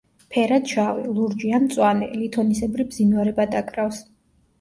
ფერად 0.35 0.69
შავი, 0.75 1.03
ლურჯი 1.17 1.51
ან 1.57 1.65
მწვანე, 1.67 2.07
ლითონისებრი 2.21 2.87
ბზინვარება 2.95 3.47
დაკრავს. 3.53 4.01